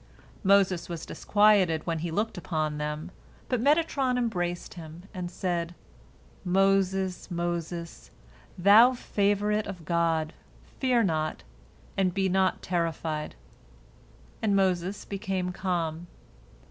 Moses 0.43 0.89
was 0.89 1.05
disquieted 1.05 1.85
when 1.85 1.99
he 1.99 2.09
looked 2.09 2.35
upon 2.35 2.79
them, 2.79 3.11
but 3.49 3.61
Metatron 3.61 4.17
embraced 4.17 4.73
him, 4.73 5.03
and 5.13 5.29
said, 5.29 5.75
"Moses, 6.43 7.29
Moses, 7.29 8.09
thou 8.57 8.93
favorite 8.93 9.67
of 9.67 9.85
God, 9.85 10.33
fear 10.79 11.03
not, 11.03 11.43
and 11.95 12.15
be 12.15 12.27
not 12.29 12.63
terrified," 12.63 13.35
and 14.41 14.55
Moses 14.55 15.05
became 15.05 15.51
calm. 15.51 16.07